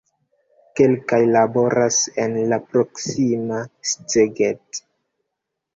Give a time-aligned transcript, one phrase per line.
[0.79, 3.61] Kelkaj laboras en la proksima
[3.95, 4.85] Szeged.